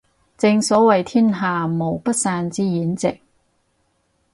[0.35, 3.19] 正所謂天下無不散之筵席